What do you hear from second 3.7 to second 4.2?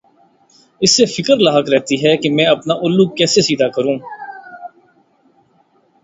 کروں۔